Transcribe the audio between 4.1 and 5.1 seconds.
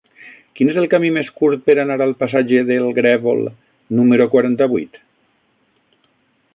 quaranta-vuit?